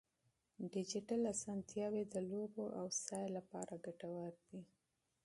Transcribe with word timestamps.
ډیجیټل 0.73 1.19
وسایل 1.29 1.95
د 2.13 2.15
لوبو 2.29 2.63
او 2.79 2.85
تفریح 2.97 3.29
لپاره 3.37 3.81
ګټور 3.85 4.31
دي. 4.47 4.61